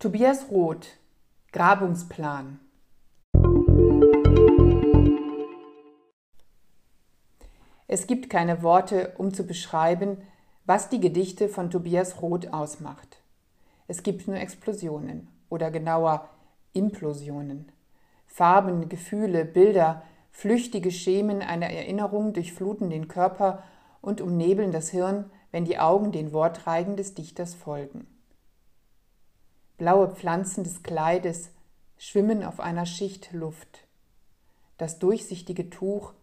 Tobias 0.00 0.48
Roth 0.48 0.96
Grabungsplan 1.50 2.60
Es 7.88 8.06
gibt 8.06 8.30
keine 8.30 8.62
Worte, 8.62 9.14
um 9.18 9.34
zu 9.34 9.44
beschreiben, 9.44 10.18
was 10.66 10.88
die 10.88 11.00
Gedichte 11.00 11.48
von 11.48 11.72
Tobias 11.72 12.22
Roth 12.22 12.52
ausmacht. 12.52 13.16
Es 13.88 14.04
gibt 14.04 14.28
nur 14.28 14.36
Explosionen 14.36 15.26
oder 15.48 15.72
genauer 15.72 16.28
Implosionen. 16.74 17.72
Farben, 18.28 18.88
Gefühle, 18.88 19.44
Bilder, 19.44 20.04
flüchtige 20.30 20.92
Schemen 20.92 21.42
einer 21.42 21.70
Erinnerung 21.70 22.34
durchfluten 22.34 22.88
den 22.88 23.08
Körper 23.08 23.64
und 24.00 24.20
umnebeln 24.20 24.70
das 24.70 24.90
Hirn, 24.90 25.28
wenn 25.50 25.64
die 25.64 25.80
Augen 25.80 26.12
den 26.12 26.32
Wortreigen 26.32 26.94
des 26.94 27.14
Dichters 27.14 27.56
folgen. 27.56 28.06
Blaue 29.78 30.08
Pflanzen 30.08 30.64
des 30.64 30.82
Kleides 30.82 31.50
schwimmen 31.98 32.42
auf 32.42 32.58
einer 32.58 32.84
Schicht 32.84 33.32
Luft. 33.32 33.86
Das 34.76 34.98
durchsichtige 34.98 35.70
Tuch 35.70 36.14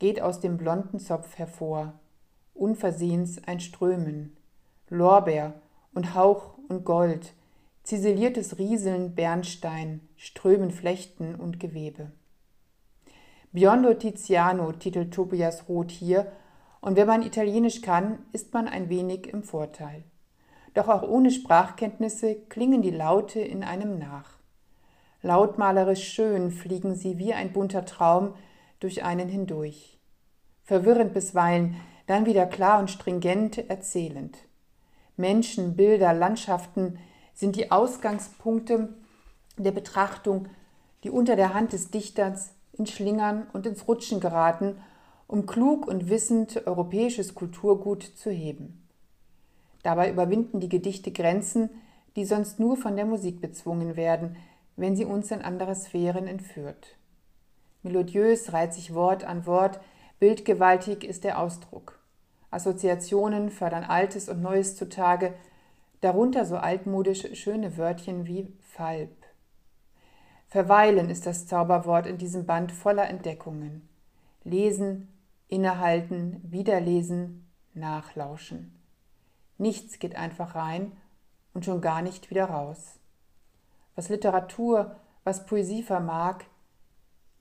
geht 0.00 0.20
aus 0.20 0.40
dem 0.40 0.56
blonden 0.56 0.98
Zopf 0.98 1.38
hervor, 1.38 1.92
unversehens 2.52 3.40
ein 3.46 3.60
Strömen, 3.60 4.36
Lorbeer 4.88 5.54
und 5.94 6.16
Hauch 6.16 6.58
und 6.68 6.84
Gold, 6.84 7.32
ziseliertes 7.84 8.58
Rieseln 8.58 9.14
Bernstein, 9.14 10.00
Strömen 10.16 10.72
Flechten 10.72 11.36
und 11.36 11.60
Gewebe. 11.60 12.10
Biondo 13.52 13.94
Tiziano 13.94 14.72
titelt 14.72 15.14
Tobias 15.14 15.68
Roth 15.68 15.92
hier, 15.92 16.32
und 16.80 16.96
wenn 16.96 17.06
man 17.06 17.22
Italienisch 17.22 17.82
kann, 17.82 18.18
ist 18.32 18.52
man 18.52 18.66
ein 18.66 18.88
wenig 18.88 19.28
im 19.28 19.44
Vorteil. 19.44 20.02
Doch 20.76 20.88
auch 20.88 21.02
ohne 21.02 21.30
Sprachkenntnisse 21.30 22.34
klingen 22.50 22.82
die 22.82 22.90
Laute 22.90 23.40
in 23.40 23.64
einem 23.64 23.98
nach. 23.98 24.32
Lautmalerisch 25.22 26.12
schön 26.12 26.50
fliegen 26.50 26.94
sie 26.94 27.16
wie 27.16 27.32
ein 27.32 27.54
bunter 27.54 27.86
Traum 27.86 28.34
durch 28.78 29.02
einen 29.02 29.30
hindurch. 29.30 29.98
Verwirrend 30.64 31.14
bisweilen, 31.14 31.76
dann 32.06 32.26
wieder 32.26 32.44
klar 32.44 32.78
und 32.78 32.90
stringent 32.90 33.70
erzählend. 33.70 34.36
Menschen, 35.16 35.76
Bilder, 35.76 36.12
Landschaften 36.12 36.98
sind 37.32 37.56
die 37.56 37.70
Ausgangspunkte 37.70 38.90
der 39.56 39.72
Betrachtung, 39.72 40.48
die 41.04 41.10
unter 41.10 41.36
der 41.36 41.54
Hand 41.54 41.72
des 41.72 41.90
Dichters 41.90 42.52
ins 42.74 42.90
Schlingern 42.90 43.46
und 43.54 43.64
ins 43.64 43.88
Rutschen 43.88 44.20
geraten, 44.20 44.76
um 45.26 45.46
klug 45.46 45.86
und 45.86 46.10
wissend 46.10 46.66
europäisches 46.66 47.34
Kulturgut 47.34 48.02
zu 48.02 48.30
heben. 48.30 48.85
Dabei 49.86 50.10
überwinden 50.10 50.58
die 50.58 50.68
Gedichte 50.68 51.12
Grenzen, 51.12 51.70
die 52.16 52.24
sonst 52.24 52.58
nur 52.58 52.76
von 52.76 52.96
der 52.96 53.04
Musik 53.04 53.40
bezwungen 53.40 53.94
werden, 53.94 54.34
wenn 54.74 54.96
sie 54.96 55.04
uns 55.04 55.30
in 55.30 55.42
andere 55.42 55.76
Sphären 55.76 56.26
entführt. 56.26 56.96
Melodiös 57.84 58.52
reiht 58.52 58.74
sich 58.74 58.94
Wort 58.94 59.22
an 59.22 59.46
Wort, 59.46 59.78
bildgewaltig 60.18 61.04
ist 61.04 61.22
der 61.22 61.38
Ausdruck. 61.38 62.00
Assoziationen 62.50 63.48
fördern 63.48 63.84
Altes 63.84 64.28
und 64.28 64.42
Neues 64.42 64.74
zutage, 64.74 65.34
darunter 66.00 66.44
so 66.46 66.56
altmodisch 66.56 67.38
schöne 67.40 67.76
Wörtchen 67.76 68.26
wie 68.26 68.52
Falb. 68.62 69.14
Verweilen 70.48 71.10
ist 71.10 71.26
das 71.26 71.46
Zauberwort 71.46 72.08
in 72.08 72.18
diesem 72.18 72.44
Band 72.44 72.72
voller 72.72 73.08
Entdeckungen. 73.08 73.88
Lesen, 74.42 75.06
innehalten, 75.46 76.40
wiederlesen, 76.42 77.46
nachlauschen. 77.72 78.72
Nichts 79.58 79.98
geht 79.98 80.16
einfach 80.16 80.54
rein 80.54 80.92
und 81.54 81.64
schon 81.64 81.80
gar 81.80 82.02
nicht 82.02 82.30
wieder 82.30 82.46
raus. 82.46 82.98
Was 83.94 84.08
Literatur, 84.08 84.96
was 85.24 85.46
Poesie 85.46 85.82
vermag, 85.82 86.44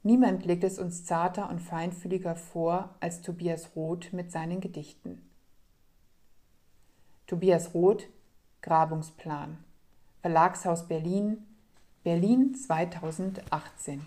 niemand 0.03 0.45
legt 0.45 0.63
es 0.63 0.80
uns 0.80 1.05
zarter 1.05 1.49
und 1.49 1.59
feinfühliger 1.59 2.36
vor 2.36 2.95
als 3.02 3.21
Tobias 3.21 3.76
Roth 3.76 4.14
mit 4.14 4.31
seinen 4.31 4.61
Gedichten. 4.61 5.30
Tobias 7.27 7.73
Roth, 7.73 8.08
Grabungsplan, 8.61 9.58
Verlagshaus 10.21 10.87
Berlin, 10.87 11.45
Berlin 12.03 12.55
2018. 12.55 14.05